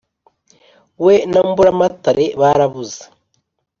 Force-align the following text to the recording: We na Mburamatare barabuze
We 1.05 1.15
na 1.31 1.41
Mburamatare 1.49 2.25
barabuze 2.39 3.01